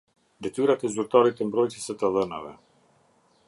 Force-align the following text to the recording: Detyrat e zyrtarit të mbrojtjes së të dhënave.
Detyrat 0.45 0.85
e 0.87 0.91
zyrtarit 0.95 1.37
të 1.41 1.47
mbrojtjes 1.49 1.85
së 1.91 1.97
të 1.99 2.13
dhënave. 2.17 2.59